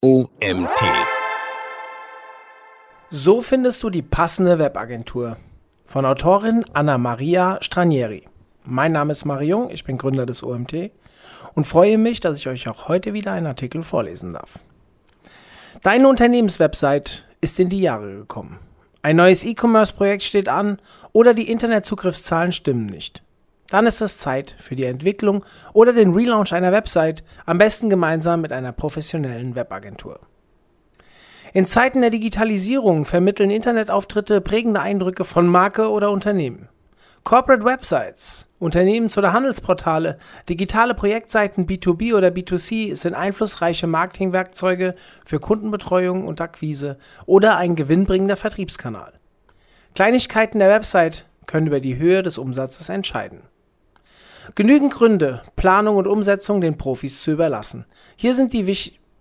[0.00, 0.80] OMT.
[3.10, 5.38] So findest du die passende Webagentur.
[5.86, 8.24] Von Autorin Anna Maria Stranieri.
[8.64, 10.92] Mein Name ist Marion, ich bin Gründer des OMT
[11.56, 14.60] und freue mich, dass ich euch auch heute wieder einen Artikel vorlesen darf.
[15.82, 18.60] Deine Unternehmenswebsite ist in die Jahre gekommen.
[19.02, 20.80] Ein neues E-Commerce-Projekt steht an
[21.10, 23.24] oder die Internetzugriffszahlen stimmen nicht.
[23.70, 28.40] Dann ist es Zeit für die Entwicklung oder den Relaunch einer Website, am besten gemeinsam
[28.40, 30.20] mit einer professionellen Webagentur.
[31.52, 36.68] In Zeiten der Digitalisierung vermitteln Internetauftritte prägende Eindrücke von Marke oder Unternehmen.
[37.24, 44.94] Corporate Websites, Unternehmens- oder Handelsportale, digitale Projektseiten B2B oder B2C sind einflussreiche Marketingwerkzeuge
[45.26, 49.12] für Kundenbetreuung und Akquise oder ein gewinnbringender Vertriebskanal.
[49.94, 53.42] Kleinigkeiten der Website können über die Höhe des Umsatzes entscheiden.
[54.54, 57.84] Genügend Gründe, Planung und Umsetzung den Profis zu überlassen.
[58.16, 58.74] Hier sind, die,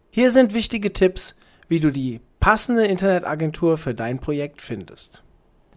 [0.10, 1.36] hier sind wichtige Tipps,
[1.68, 5.24] wie du die passende Internetagentur für dein Projekt findest.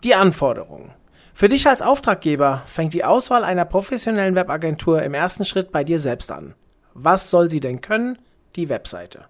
[0.04, 0.92] Die Anforderungen.
[1.34, 5.98] Für dich als Auftraggeber fängt die Auswahl einer professionellen Webagentur im ersten Schritt bei dir
[5.98, 6.54] selbst an.
[6.94, 8.18] Was soll sie denn können?
[8.56, 9.24] Die Webseite.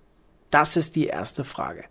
[0.50, 1.84] Das ist die erste Frage.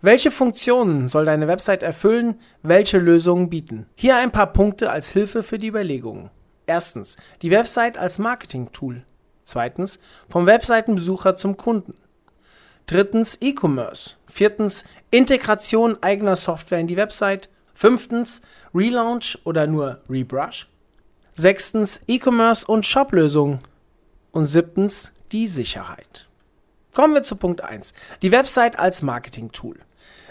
[0.00, 2.40] Welche Funktionen soll deine Website erfüllen?
[2.62, 3.86] Welche Lösungen bieten?
[3.94, 6.30] Hier ein paar Punkte als Hilfe für die Überlegungen.
[6.66, 9.04] Erstens, die Website als Marketing-Tool.
[9.44, 11.94] Zweitens, vom Webseitenbesucher zum Kunden.
[12.86, 14.14] Drittens, E-Commerce.
[14.28, 17.48] Viertens, Integration eigener Software in die Website.
[17.74, 18.42] Fünftens,
[18.74, 20.68] Relaunch oder nur Rebrush.
[21.34, 23.60] Sechstens, E-Commerce und Shop-Lösungen.
[24.30, 26.28] Und siebtens, die Sicherheit.
[26.94, 27.94] Kommen wir zu Punkt 1.
[28.20, 29.78] Die Website als Marketing-Tool.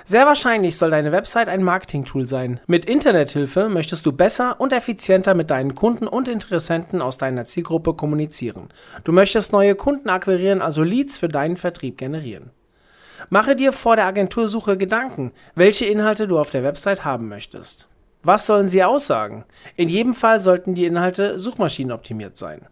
[0.06, 2.60] Sehr wahrscheinlich soll deine Website ein Marketing-Tool sein.
[2.68, 7.94] Mit Internethilfe möchtest du besser und effizienter mit deinen Kunden und Interessenten aus deiner Zielgruppe
[7.94, 8.70] kommunizieren.
[9.04, 12.50] Du möchtest neue Kunden akquirieren, also Leads für deinen Vertrieb generieren.
[13.30, 17.88] Mache dir vor der Agentursuche Gedanken, welche Inhalte du auf der Website haben möchtest.
[18.24, 19.46] Was sollen sie aussagen?
[19.76, 22.68] In jedem Fall sollten die Inhalte suchmaschinenoptimiert sein.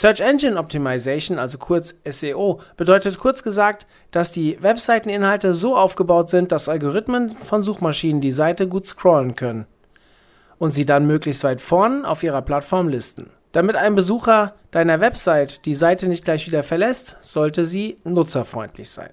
[0.00, 6.52] Search Engine Optimization, also kurz SEO, bedeutet kurz gesagt, dass die Webseiteninhalte so aufgebaut sind,
[6.52, 9.66] dass Algorithmen von Suchmaschinen die Seite gut scrollen können
[10.58, 13.30] und sie dann möglichst weit vorn auf ihrer Plattform listen.
[13.50, 19.10] Damit ein Besucher deiner Website die Seite nicht gleich wieder verlässt, sollte sie nutzerfreundlich sein.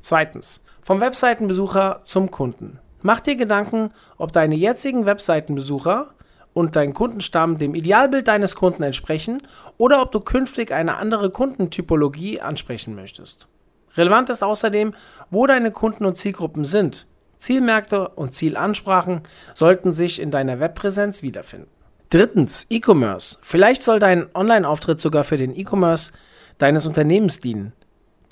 [0.00, 2.78] Zweitens, vom Webseitenbesucher zum Kunden.
[3.02, 6.14] Mach dir Gedanken, ob deine jetzigen Webseitenbesucher
[6.54, 9.42] und dein Kundenstamm dem Idealbild deines Kunden entsprechen
[9.76, 13.48] oder ob du künftig eine andere Kundentypologie ansprechen möchtest.
[13.96, 14.94] Relevant ist außerdem,
[15.30, 17.06] wo deine Kunden und Zielgruppen sind.
[17.38, 19.22] Zielmärkte und Zielansprachen
[19.52, 21.68] sollten sich in deiner Webpräsenz wiederfinden.
[22.10, 23.38] Drittens, E-Commerce.
[23.42, 26.12] Vielleicht soll dein Online-Auftritt sogar für den E-Commerce
[26.58, 27.72] deines Unternehmens dienen.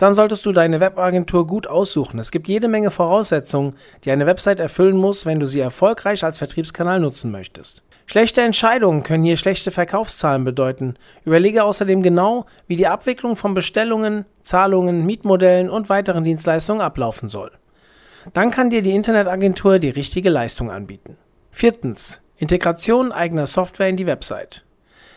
[0.02, 2.18] Dann solltest du deine Webagentur gut aussuchen.
[2.18, 6.38] Es gibt jede Menge Voraussetzungen, die eine Website erfüllen muss, wenn du sie erfolgreich als
[6.38, 7.84] Vertriebskanal nutzen möchtest.
[8.06, 10.96] Schlechte Entscheidungen können hier schlechte Verkaufszahlen bedeuten.
[11.24, 17.52] Überlege außerdem genau, wie die Abwicklung von Bestellungen, Zahlungen, Mietmodellen und weiteren Dienstleistungen ablaufen soll.
[18.32, 21.16] Dann kann dir die Internetagentur die richtige Leistung anbieten.
[21.52, 22.20] Viertens.
[22.38, 24.64] Integration eigener Software in die Website.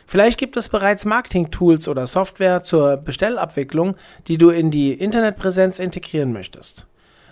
[0.05, 3.95] Vielleicht gibt es bereits Marketing-Tools oder Software zur Bestellabwicklung,
[4.27, 6.85] die du in die Internetpräsenz integrieren möchtest.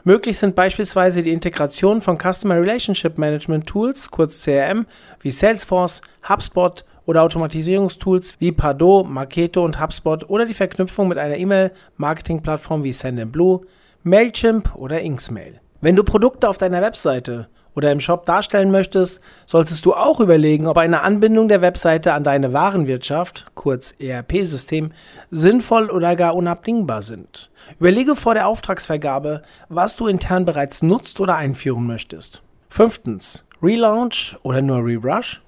[0.06, 4.86] Möglich sind beispielsweise die Integration von Customer Relationship Management Tools, kurz CRM,
[5.22, 11.38] wie Salesforce, HubSpot oder Automatisierungstools wie Pardot, Marketo und HubSpot oder die Verknüpfung mit einer
[11.38, 13.62] E-Mail-Marketing-Plattform wie Sendinblue,
[14.04, 15.62] Mailchimp oder Inksmail.
[15.80, 20.68] Wenn du Produkte auf deiner Webseite oder im Shop darstellen möchtest, solltest du auch überlegen,
[20.68, 24.92] ob eine Anbindung der Webseite an deine Warenwirtschaft, kurz ERP-System,
[25.32, 27.52] sinnvoll oder gar unabdingbar sind.
[27.80, 32.44] Überlege vor der Auftragsvergabe, was du intern bereits nutzt oder einführen möchtest.
[32.70, 35.42] Fünftens, Relaunch oder nur Rebrush?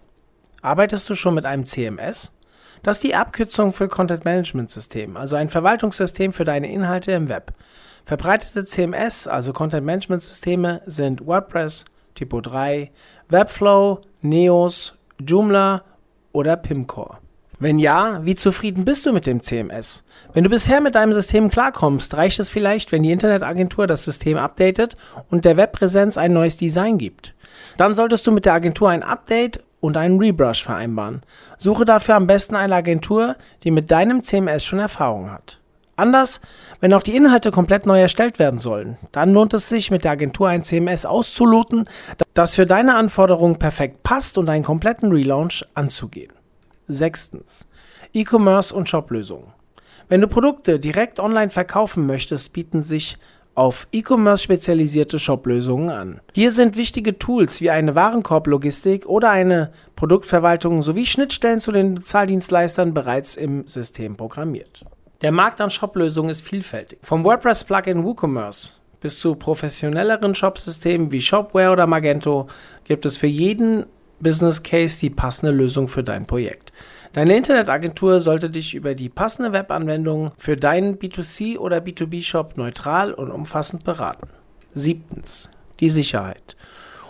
[0.62, 2.32] Arbeitest du schon mit einem CMS?
[2.84, 7.30] Das ist die Abkürzung für Content Management System, also ein Verwaltungssystem für deine Inhalte im
[7.30, 7.52] Web.
[8.06, 11.86] Verbreitete CMS, also Content Management Systeme, sind WordPress,
[12.16, 12.92] Typo 3,
[13.30, 15.84] Webflow, Neos, Joomla
[16.32, 17.18] oder Pimcore?
[17.60, 20.04] Wenn ja, wie zufrieden bist du mit dem CMS?
[20.34, 24.38] Wenn du bisher mit deinem System klarkommst, reicht es vielleicht, wenn die Internetagentur das System
[24.38, 24.96] updatet
[25.30, 27.34] und der Webpräsenz ein neues Design gibt.
[27.78, 31.22] Dann solltest du mit der Agentur ein Update und einen Rebrush vereinbaren.
[31.58, 35.60] Suche dafür am besten eine Agentur, die mit deinem CMS schon Erfahrung hat.
[35.98, 36.42] Anders,
[36.82, 40.12] wenn auch die Inhalte komplett neu erstellt werden sollen, dann lohnt es sich, mit der
[40.12, 41.88] Agentur ein CMS auszuloten,
[42.34, 46.34] das für deine Anforderungen perfekt passt und einen kompletten Relaunch anzugehen.
[46.88, 47.66] Sechstens.
[48.14, 49.54] E-Commerce und Shop-Lösungen.
[50.10, 53.18] Wenn du Produkte direkt online verkaufen möchtest, bieten sich
[53.56, 56.20] auf E-Commerce spezialisierte Shop-Lösungen an.
[56.34, 62.94] Hier sind wichtige Tools wie eine Warenkorblogistik oder eine Produktverwaltung sowie Schnittstellen zu den Bezahldienstleistern
[62.94, 64.84] bereits im System programmiert.
[65.22, 67.00] Der Markt an Shop-Lösungen ist vielfältig.
[67.02, 72.48] Vom WordPress-Plugin WooCommerce bis zu professionelleren Shop-Systemen wie Shopware oder Magento
[72.84, 73.86] gibt es für jeden
[74.20, 76.74] Business Case die passende Lösung für dein Projekt.
[77.14, 83.32] Deine Internetagentur sollte dich über die passende Webanwendung für deinen B2C oder B2B-Shop neutral und
[83.32, 84.28] umfassend beraten.
[84.74, 85.50] Siebtens.
[85.80, 86.56] Die Sicherheit.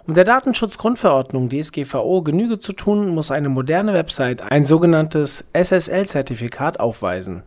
[0.08, 7.44] Um der Datenschutzgrundverordnung DSGVO Genüge zu tun, muss eine moderne Website ein sogenanntes SSL-Zertifikat aufweisen.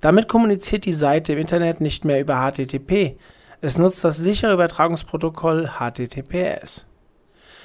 [0.00, 3.16] Damit kommuniziert die Seite im Internet nicht mehr über HTTP,
[3.60, 6.86] es nutzt das sichere Übertragungsprotokoll HTTPS.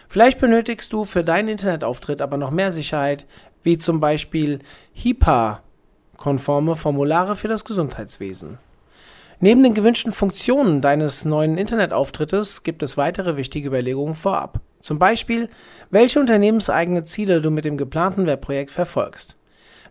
[0.07, 3.25] Vielleicht benötigst du für deinen Internetauftritt aber noch mehr Sicherheit,
[3.63, 4.59] wie zum Beispiel
[4.93, 8.57] HIPAA-konforme Formulare für das Gesundheitswesen.
[9.39, 14.59] Neben den gewünschten Funktionen deines neuen Internetauftrittes gibt es weitere wichtige Überlegungen vorab.
[14.81, 15.49] Zum Beispiel,
[15.89, 19.37] welche unternehmenseigene Ziele du mit dem geplanten Webprojekt verfolgst.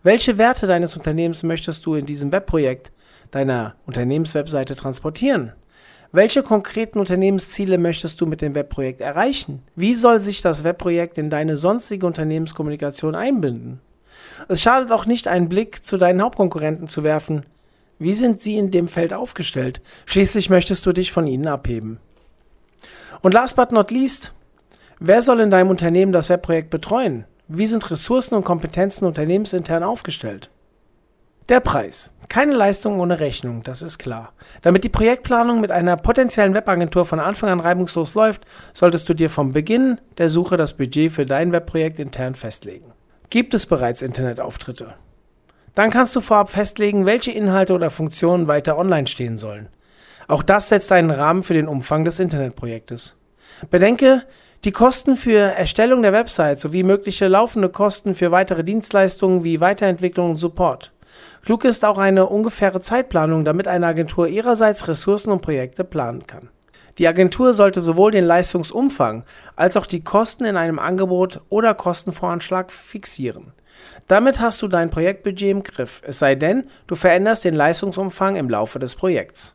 [0.03, 2.91] Welche Werte deines Unternehmens möchtest du in diesem Webprojekt,
[3.31, 5.53] deiner Unternehmenswebseite transportieren?
[6.11, 9.63] Welche konkreten Unternehmensziele möchtest du mit dem Webprojekt erreichen?
[9.77, 13.81] Wie soll sich das Webprojekt in deine sonstige Unternehmenskommunikation einbinden?
[14.49, 17.45] Es schadet auch nicht, einen Blick zu deinen Hauptkonkurrenten zu werfen.
[17.99, 19.83] Wie sind sie in dem Feld aufgestellt?
[20.07, 22.01] Schließlich möchtest du dich von ihnen abheben.
[23.21, 24.33] Und last but not least,
[24.99, 27.27] wer soll in deinem Unternehmen das Webprojekt betreuen?
[27.53, 30.51] Wie sind Ressourcen und Kompetenzen unternehmensintern aufgestellt?
[31.49, 32.13] Der Preis.
[32.29, 34.35] Keine Leistung ohne Rechnung, das ist klar.
[34.63, 39.31] Damit die Projektplanung mit einer potenziellen Webagentur von Anfang an reibungslos läuft, solltest du dir
[39.31, 42.93] vom Beginn der Suche das Budget für dein Webprojekt intern festlegen.
[43.31, 44.95] Gibt es bereits Internetauftritte?
[45.75, 49.71] Dann kannst du vorab festlegen, welche Inhalte oder Funktionen weiter online stehen sollen.
[50.29, 53.17] Auch das setzt einen Rahmen für den Umfang des Internetprojektes.
[53.71, 54.23] Bedenke,
[54.65, 60.31] die Kosten für Erstellung der Website sowie mögliche laufende Kosten für weitere Dienstleistungen wie Weiterentwicklung
[60.31, 60.93] und Support.
[61.43, 66.51] Klug ist auch eine ungefähre Zeitplanung, damit eine Agentur ihrerseits Ressourcen und Projekte planen kann.
[66.99, 69.25] Die Agentur sollte sowohl den Leistungsumfang
[69.57, 73.53] als auch die Kosten in einem Angebot oder Kostenvoranschlag fixieren.
[74.09, 78.51] Damit hast du dein Projektbudget im Griff, es sei denn, du veränderst den Leistungsumfang im
[78.51, 79.55] Laufe des Projekts.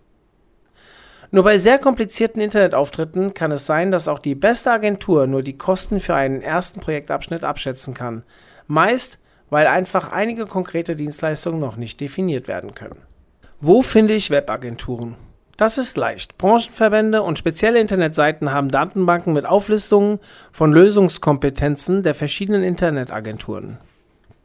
[1.32, 5.58] Nur bei sehr komplizierten Internetauftritten kann es sein, dass auch die beste Agentur nur die
[5.58, 8.24] Kosten für einen ersten Projektabschnitt abschätzen kann.
[8.68, 9.20] Meist
[9.50, 12.98] weil einfach einige konkrete Dienstleistungen noch nicht definiert werden können.
[13.62, 15.16] Wo finde ich Webagenturen?
[15.58, 16.38] Das ist leicht.
[16.38, 20.20] Branchenverbände und spezielle Internetseiten haben Datenbanken mit Auflistungen
[20.52, 23.78] von Lösungskompetenzen der verschiedenen Internetagenturen.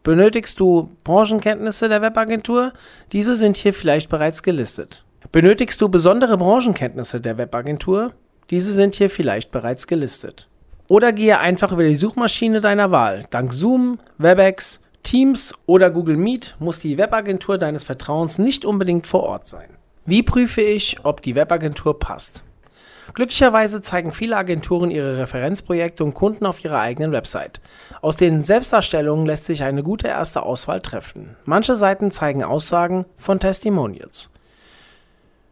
[0.05, 2.73] Benötigst du Branchenkenntnisse der Webagentur?
[3.11, 5.05] Diese sind hier vielleicht bereits gelistet.
[5.33, 8.13] Benötigst du besondere Branchenkenntnisse der Webagentur?
[8.51, 10.49] Diese sind hier vielleicht bereits gelistet.
[10.89, 13.25] Oder gehe einfach über die Suchmaschine deiner Wahl.
[13.31, 19.23] Dank Zoom, Webex, Teams oder Google Meet muss die Webagentur deines Vertrauens nicht unbedingt vor
[19.23, 19.77] Ort sein.
[20.05, 22.43] Wie prüfe ich, ob die Webagentur passt?
[23.15, 27.61] Glücklicherweise zeigen viele Agenturen ihre Referenzprojekte und Kunden auf ihrer eigenen Website.
[28.03, 31.37] Aus den Selbstdarstellungen lässt sich eine gute erste Auswahl treffen.
[31.45, 34.30] Manche Seiten zeigen Aussagen von Testimonials.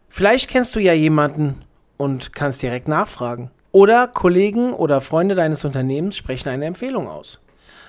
[0.08, 1.64] Vielleicht kennst du ja jemanden
[1.96, 3.50] und kannst direkt nachfragen.
[3.72, 7.40] Oder Kollegen oder Freunde deines Unternehmens sprechen eine Empfehlung aus.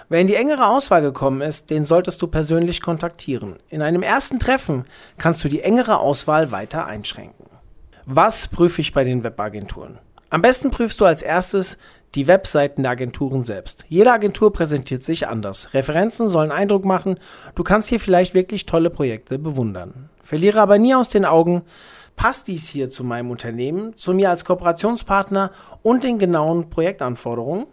[0.10, 3.58] Wer in die engere Auswahl gekommen ist, den solltest du persönlich kontaktieren.
[3.70, 4.86] In einem ersten Treffen
[5.18, 7.46] kannst du die engere Auswahl weiter einschränken.
[8.06, 10.00] Was prüfe ich bei den Webagenturen?
[10.32, 11.78] Am besten prüfst du als erstes
[12.16, 13.86] die Webseiten der Agenturen selbst.
[13.88, 15.74] Jede Agentur präsentiert sich anders.
[15.74, 17.20] Referenzen sollen Eindruck machen.
[17.54, 20.10] Du kannst hier vielleicht wirklich tolle Projekte bewundern.
[20.24, 21.64] Verliere aber nie aus den Augen,
[22.20, 25.52] passt dies hier zu meinem Unternehmen, zu mir als Kooperationspartner
[25.84, 27.66] und den genauen Projektanforderungen?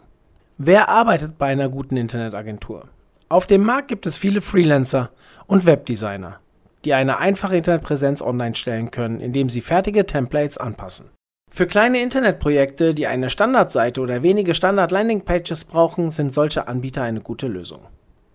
[0.57, 2.85] Wer arbeitet bei einer guten Internetagentur?
[3.29, 5.11] Auf dem Markt gibt es viele Freelancer
[5.49, 6.39] und Webdesigner,
[6.85, 11.11] die eine einfache Internetpräsenz online stellen können, indem sie fertige Templates anpassen.
[11.51, 17.49] Für kleine Internetprojekte, die eine Standardseite oder wenige Standard-Landingpages brauchen, sind solche Anbieter eine gute
[17.49, 17.81] Lösung.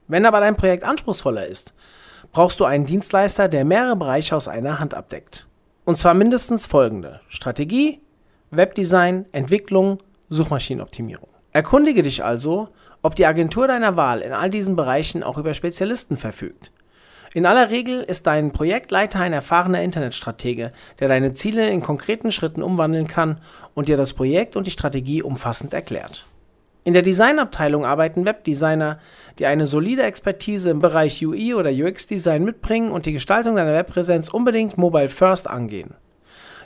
[0.09, 1.73] Wenn aber dein Projekt anspruchsvoller ist,
[2.33, 5.47] brauchst du einen Dienstleister, der mehrere Bereiche aus einer Hand abdeckt.
[5.85, 8.01] Und zwar mindestens folgende: Strategie,
[8.51, 9.97] Webdesign, Entwicklung,
[10.29, 11.29] Suchmaschinenoptimierung.
[11.51, 12.69] Erkundige dich also,
[13.01, 16.71] ob die Agentur deiner Wahl in all diesen Bereichen auch über Spezialisten verfügt.
[17.33, 22.61] In aller Regel ist dein Projektleiter ein erfahrener Internetstratege, der deine Ziele in konkreten Schritten
[22.61, 23.39] umwandeln kann
[23.73, 26.25] und dir das Projekt und die Strategie umfassend erklärt.
[26.83, 28.99] In der Designabteilung arbeiten Webdesigner,
[29.37, 34.29] die eine solide Expertise im Bereich UI oder UX-Design mitbringen und die Gestaltung deiner Webpräsenz
[34.29, 35.93] unbedingt mobile first angehen.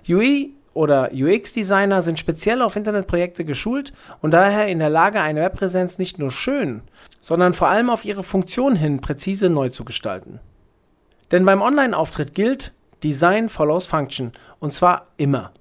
[0.08, 3.92] UI oder UX-Designer sind speziell auf Internetprojekte geschult
[4.22, 6.82] und daher in der Lage, eine Webpräsenz nicht nur schön,
[7.20, 10.40] sondern vor allem auf ihre Funktion hin präzise neu zu gestalten.
[11.32, 15.52] Denn beim Online-Auftritt gilt, Design follows Function und zwar immer.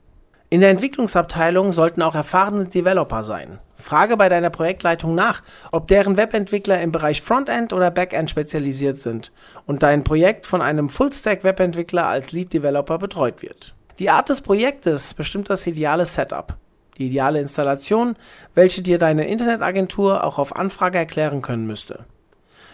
[0.48, 3.58] In der Entwicklungsabteilung sollten auch erfahrene Developer sein.
[3.76, 9.32] Frage bei deiner Projektleitung nach, ob deren Webentwickler im Bereich Frontend oder Backend spezialisiert sind
[9.66, 13.74] und dein Projekt von einem Fullstack-Webentwickler als Lead-Developer betreut wird.
[13.98, 16.56] Die Art des Projektes bestimmt das ideale Setup,
[16.98, 18.16] die ideale Installation,
[18.54, 22.04] welche dir deine Internetagentur auch auf Anfrage erklären können müsste.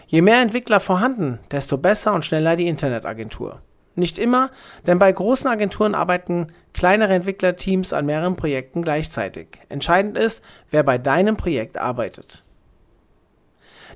[0.07, 3.61] Je mehr Entwickler vorhanden, desto besser und schneller die Internetagentur.
[3.95, 4.51] Nicht immer,
[4.87, 9.59] denn bei großen Agenturen arbeiten kleinere Entwicklerteams an mehreren Projekten gleichzeitig.
[9.67, 12.43] Entscheidend ist, wer bei deinem Projekt arbeitet.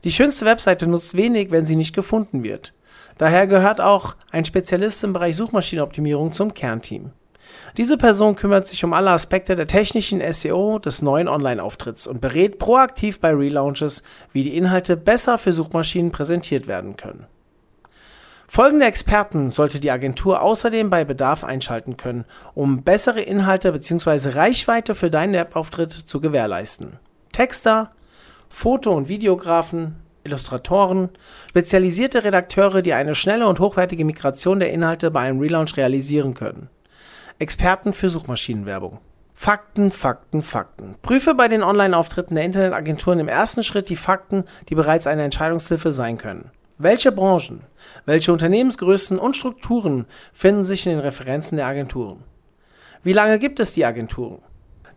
[0.04, 2.74] Die schönste Webseite nutzt wenig, wenn sie nicht gefunden wird.
[3.18, 7.12] Daher gehört auch ein Spezialist im Bereich Suchmaschinenoptimierung zum Kernteam.
[7.78, 12.60] Diese Person kümmert sich um alle Aspekte der technischen SEO des neuen Online-Auftritts und berät
[12.60, 17.28] proaktiv bei Relaunches, wie die Inhalte besser für Suchmaschinen präsentiert werden können.
[18.48, 24.30] Folgende Experten sollte die Agentur außerdem bei Bedarf einschalten können, um bessere Inhalte bzw.
[24.30, 27.00] Reichweite für deinen Webauftritt zu gewährleisten.
[27.32, 27.92] Texter,
[28.50, 31.10] Foto- und Videografen, Illustratoren,
[31.50, 36.70] spezialisierte Redakteure, die eine schnelle und hochwertige Migration der Inhalte bei einem Relaunch realisieren können.
[37.38, 39.00] Experten für Suchmaschinenwerbung.
[39.34, 40.96] Fakten, Fakten, Fakten.
[41.02, 45.92] Prüfe bei den Online-Auftritten der Internetagenturen im ersten Schritt die Fakten, die bereits eine Entscheidungshilfe
[45.92, 46.52] sein können.
[46.78, 47.62] Welche Branchen,
[48.06, 52.26] welche Unternehmensgrößen und Strukturen finden sich in den Referenzen der Agenturen?
[53.02, 54.40] Wie lange gibt es die Agenturen?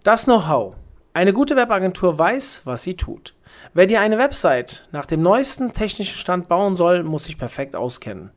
[0.02, 0.74] Das Know-how.
[1.14, 3.36] Eine gute Webagentur weiß, was sie tut.
[3.74, 8.32] Wer dir eine Website nach dem neuesten technischen Stand bauen soll, muss sich perfekt auskennen.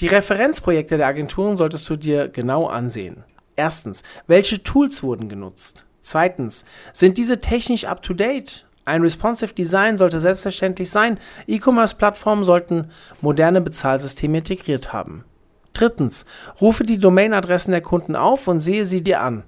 [0.00, 3.24] Die Referenzprojekte der Agenturen solltest du dir genau ansehen.
[3.56, 5.84] Erstens, welche Tools wurden genutzt?
[6.00, 8.64] Zweitens, sind diese technisch up-to-date?
[8.86, 11.18] Ein responsive Design sollte selbstverständlich sein.
[11.48, 12.90] E-Commerce-Plattformen sollten
[13.20, 15.24] moderne Bezahlsysteme integriert haben.
[15.72, 16.24] Drittens,
[16.60, 19.42] rufe die Domainadressen der Kunden auf und sehe sie dir an.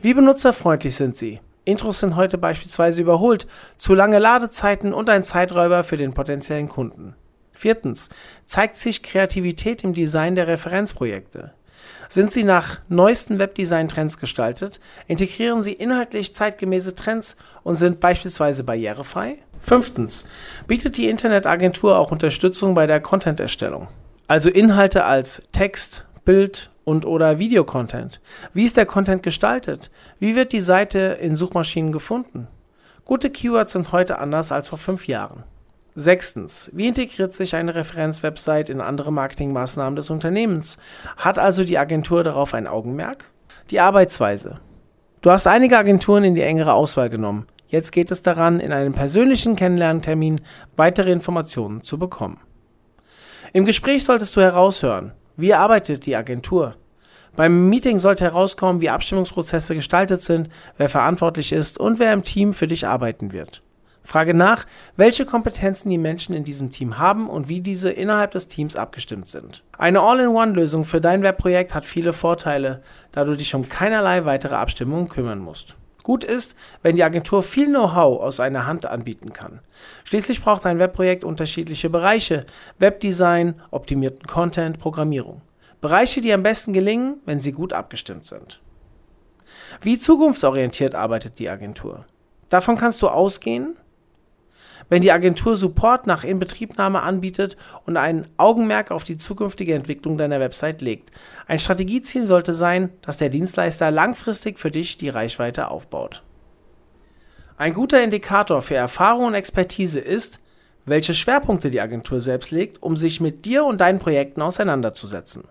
[0.00, 1.40] Wie benutzerfreundlich sind sie?
[1.64, 3.46] Intros sind heute beispielsweise überholt,
[3.78, 7.14] zu lange Ladezeiten und ein Zeiträuber für den potenziellen Kunden.
[7.52, 8.08] Viertens,
[8.46, 11.52] zeigt sich Kreativität im Design der Referenzprojekte.
[12.08, 19.38] Sind sie nach neuesten Webdesign-Trends gestaltet, integrieren sie inhaltlich zeitgemäße Trends und sind beispielsweise barrierefrei?
[19.60, 20.26] Fünftens.
[20.66, 23.88] Bietet die Internetagentur auch Unterstützung bei der Content-Erstellung?
[24.26, 28.20] Also Inhalte als Text, Bild und/oder Videocontent.
[28.54, 29.90] Wie ist der Content gestaltet?
[30.18, 32.48] Wie wird die Seite in Suchmaschinen gefunden?
[33.04, 35.44] Gute Keywords sind heute anders als vor fünf Jahren.
[35.94, 36.70] Sechstens.
[36.72, 40.78] Wie integriert sich eine Referenzwebsite in andere Marketingmaßnahmen des Unternehmens?
[41.18, 43.30] Hat also die Agentur darauf ein Augenmerk?
[43.70, 44.56] Die Arbeitsweise.
[45.20, 47.46] Du hast einige Agenturen in die engere Auswahl genommen.
[47.68, 50.40] Jetzt geht es daran, in einem persönlichen Kennenlerntermin
[50.76, 52.40] weitere Informationen zu bekommen.
[53.52, 56.74] Im Gespräch solltest du heraushören, wie arbeitet die Agentur?
[57.36, 62.54] Beim Meeting sollte herauskommen, wie Abstimmungsprozesse gestaltet sind, wer verantwortlich ist und wer im Team
[62.54, 63.62] für dich arbeiten wird.
[64.04, 64.66] Frage nach,
[64.96, 69.28] welche Kompetenzen die Menschen in diesem Team haben und wie diese innerhalb des Teams abgestimmt
[69.28, 69.62] sind.
[69.78, 72.82] Eine All-in-One-Lösung für dein Webprojekt hat viele Vorteile,
[73.12, 75.76] da du dich um keinerlei weitere Abstimmungen kümmern musst.
[76.02, 79.60] Gut ist, wenn die Agentur viel Know-how aus einer Hand anbieten kann.
[80.04, 82.44] Schließlich braucht ein Webprojekt unterschiedliche Bereiche,
[82.78, 85.42] Webdesign, optimierten Content, Programmierung.
[85.80, 88.60] Bereiche, die am besten gelingen, wenn sie gut abgestimmt sind.
[89.80, 92.04] Wie zukunftsorientiert arbeitet die Agentur?
[92.48, 93.76] Davon kannst du ausgehen,
[94.92, 97.56] wenn die Agentur Support nach Inbetriebnahme anbietet
[97.86, 101.10] und ein Augenmerk auf die zukünftige Entwicklung deiner Website legt.
[101.46, 106.22] Ein Strategieziel sollte sein, dass der Dienstleister langfristig für dich die Reichweite aufbaut.
[107.56, 110.40] Ein guter Indikator für Erfahrung und Expertise ist,
[110.84, 115.44] welche Schwerpunkte die Agentur selbst legt, um sich mit dir und deinen Projekten auseinanderzusetzen.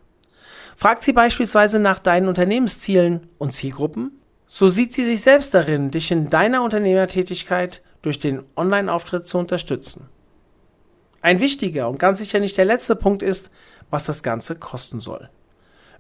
[0.76, 4.22] Fragt sie beispielsweise nach deinen Unternehmenszielen und Zielgruppen?
[4.46, 10.10] So sieht sie sich selbst darin, dich in deiner Unternehmertätigkeit durch den Online-Auftritt zu unterstützen.
[11.22, 13.52] Ein wichtiger und ganz sicher nicht der letzte Punkt ist,
[13.90, 15.30] was das Ganze kosten soll.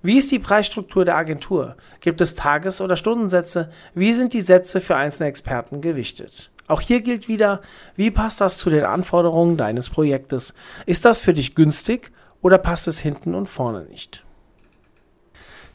[0.03, 1.77] Wie ist die Preisstruktur der Agentur?
[1.99, 3.71] Gibt es Tages- oder Stundensätze?
[3.93, 6.49] Wie sind die Sätze für einzelne Experten gewichtet?
[6.67, 7.61] Auch hier gilt wieder,
[7.95, 10.55] wie passt das zu den Anforderungen deines Projektes?
[10.87, 14.25] Ist das für dich günstig oder passt es hinten und vorne nicht?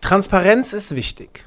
[0.00, 1.45] Transparenz ist wichtig.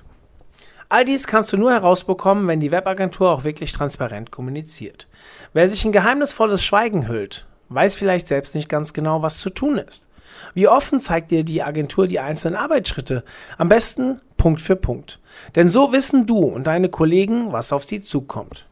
[0.91, 5.07] All dies kannst du nur herausbekommen, wenn die Webagentur auch wirklich transparent kommuniziert.
[5.53, 9.77] Wer sich in geheimnisvolles Schweigen hüllt, weiß vielleicht selbst nicht ganz genau, was zu tun
[9.77, 10.07] ist.
[10.55, 13.23] Wie offen zeigt dir die Agentur die einzelnen Arbeitsschritte?
[13.59, 15.19] Am besten Punkt für Punkt.
[15.55, 18.67] Denn so wissen du und deine Kollegen, was auf sie zukommt.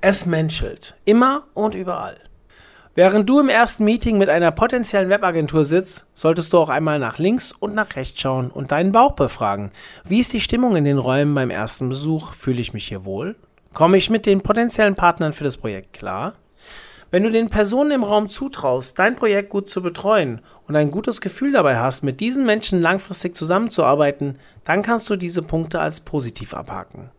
[0.00, 0.96] Es menschelt.
[1.04, 2.16] Immer und überall.
[2.96, 7.18] Während du im ersten Meeting mit einer potenziellen Webagentur sitzt, solltest du auch einmal nach
[7.18, 9.70] links und nach rechts schauen und deinen Bauch befragen.
[10.04, 12.32] Wie ist die Stimmung in den Räumen beim ersten Besuch?
[12.32, 13.36] Fühle ich mich hier wohl?
[13.74, 16.34] Komme ich mit den potenziellen Partnern für das Projekt klar?
[17.12, 21.20] Wenn du den Personen im Raum zutraust, dein Projekt gut zu betreuen und ein gutes
[21.20, 26.54] Gefühl dabei hast, mit diesen Menschen langfristig zusammenzuarbeiten, dann kannst du diese Punkte als positiv
[26.54, 27.10] abhaken.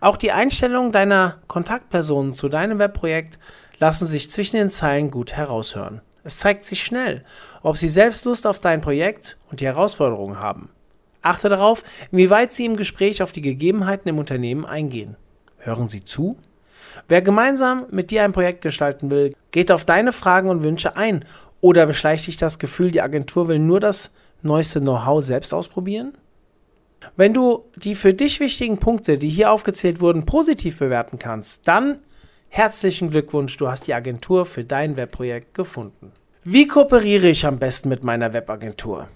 [0.00, 3.38] Auch die Einstellung deiner Kontaktpersonen zu deinem Webprojekt
[3.78, 6.00] lassen sich zwischen den Zeilen gut heraushören.
[6.24, 7.24] Es zeigt sich schnell,
[7.62, 10.68] ob sie selbst Lust auf dein Projekt und die Herausforderungen haben.
[11.22, 11.82] Achte darauf,
[12.12, 15.16] inwieweit sie im Gespräch auf die Gegebenheiten im Unternehmen eingehen.
[15.58, 16.36] Hören sie zu?
[17.06, 21.24] Wer gemeinsam mit dir ein Projekt gestalten will, geht auf deine Fragen und Wünsche ein
[21.60, 26.16] oder beschleicht dich das Gefühl, die Agentur will nur das neueste Know-how selbst ausprobieren?
[27.16, 32.00] Wenn du die für dich wichtigen Punkte, die hier aufgezählt wurden, positiv bewerten kannst, dann
[32.48, 36.12] Herzlichen Glückwunsch, du hast die Agentur für dein Webprojekt gefunden.
[36.44, 39.08] Wie kooperiere ich am besten mit meiner Webagentur?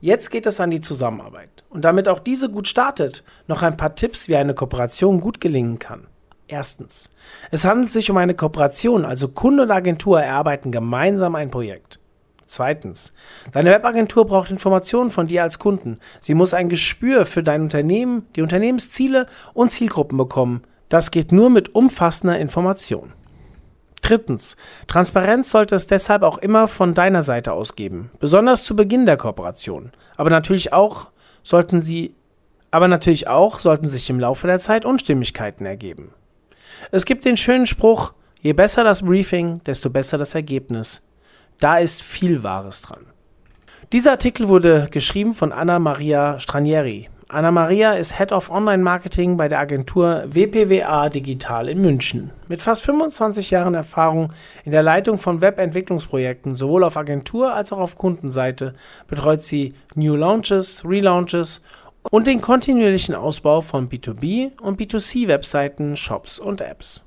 [0.00, 1.64] Jetzt geht es an die Zusammenarbeit.
[1.70, 5.78] Und damit auch diese gut startet, noch ein paar Tipps, wie eine Kooperation gut gelingen
[5.78, 6.06] kann.
[6.46, 7.10] Erstens.
[7.50, 11.98] Es handelt sich um eine Kooperation, also Kunde und Agentur erarbeiten gemeinsam ein Projekt.
[12.46, 13.12] Zweitens.
[13.52, 15.98] Deine Webagentur braucht Informationen von dir als Kunden.
[16.22, 21.50] Sie muss ein Gespür für dein Unternehmen, die Unternehmensziele und Zielgruppen bekommen, das geht nur
[21.50, 23.12] mit umfassender Information.
[24.02, 24.56] Drittens.
[24.86, 29.16] Transparenz sollte es deshalb auch immer von deiner Seite aus geben, besonders zu Beginn der
[29.16, 29.92] Kooperation.
[30.16, 31.08] Aber natürlich auch
[31.42, 32.14] sollten sie
[32.70, 36.12] aber natürlich auch sollten sich im Laufe der Zeit Unstimmigkeiten ergeben.
[36.90, 41.02] Es gibt den schönen Spruch, je besser das Briefing, desto besser das Ergebnis.
[41.60, 43.06] Da ist viel Wahres dran.
[43.92, 47.08] Dieser Artikel wurde geschrieben von Anna Maria Stranieri.
[47.30, 52.30] Anna Maria ist Head of Online Marketing bei der Agentur WPWA Digital in München.
[52.48, 54.32] Mit fast 25 Jahren Erfahrung
[54.64, 58.72] in der Leitung von Webentwicklungsprojekten sowohl auf Agentur- als auch auf Kundenseite
[59.08, 61.62] betreut sie New Launches, Relaunches
[62.10, 67.04] und den kontinuierlichen Ausbau von B2B und B2C Webseiten, Shops und Apps.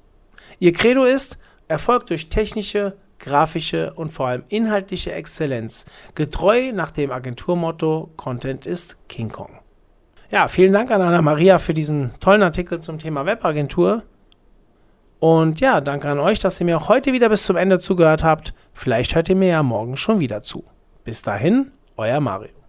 [0.60, 7.10] Ihr Credo ist Erfolg durch technische, grafische und vor allem inhaltliche Exzellenz, getreu nach dem
[7.10, 9.61] Agenturmotto Content ist King Kong.
[10.32, 14.04] Ja, vielen Dank an Anna Maria für diesen tollen Artikel zum Thema Webagentur.
[15.20, 18.24] Und ja, danke an euch, dass ihr mir auch heute wieder bis zum Ende zugehört
[18.24, 18.54] habt.
[18.74, 20.64] Vielleicht hört ihr mir ja morgen schon wieder zu.
[21.04, 22.61] Bis dahin, euer Mario.